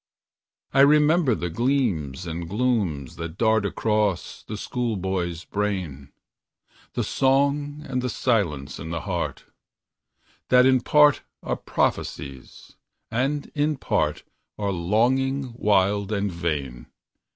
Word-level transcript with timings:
I 0.73 0.79
remember 0.79 1.35
the 1.35 1.51
gleams 1.51 2.25
and 2.25 2.49
glooms 2.49 3.17
that 3.17 3.37
dart 3.37 3.67
Across 3.67 4.41
the 4.47 4.57
schoolboy's 4.57 5.43
brain; 5.45 6.11
The 6.93 7.03
song 7.03 7.85
and 7.87 8.01
the 8.01 8.09
silence 8.09 8.79
in 8.79 8.89
the 8.89 9.01
heart, 9.01 9.45
That 10.49 10.65
in 10.65 10.81
part 10.81 11.21
are 11.43 11.55
prophecies, 11.55 12.75
and 13.11 13.51
in 13.53 13.77
part 13.77 14.23
Are 14.57 14.71
longings 14.71 15.49
wild 15.55 16.11
and 16.11 16.31
vain. 16.31 16.87